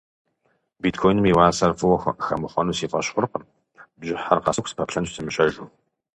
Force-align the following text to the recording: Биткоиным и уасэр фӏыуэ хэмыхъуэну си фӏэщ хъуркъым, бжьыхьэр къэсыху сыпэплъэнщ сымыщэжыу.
Биткоиным 0.81 1.25
и 1.29 1.31
уасэр 1.37 1.71
фӏыуэ 1.77 1.97
хэмыхъуэну 2.25 2.77
си 2.77 2.87
фӏэщ 2.91 3.07
хъуркъым, 3.13 3.43
бжьыхьэр 3.99 4.39
къэсыху 4.43 4.69
сыпэплъэнщ 4.69 5.09
сымыщэжыу. 5.13 5.67